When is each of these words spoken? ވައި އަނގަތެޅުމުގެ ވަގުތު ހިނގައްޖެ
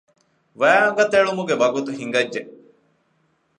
ވައި 0.59 0.79
އަނގަތެޅުމުގެ 0.83 1.55
ވަގުތު 1.61 1.91
ހިނގައްޖެ 1.99 2.41